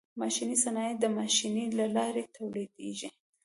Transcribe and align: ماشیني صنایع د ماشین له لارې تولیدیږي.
ماشیني 0.21 0.57
صنایع 0.63 0.93
د 1.01 1.05
ماشین 1.17 1.53
له 1.79 1.85
لارې 1.95 2.23
تولیدیږي. 2.35 3.09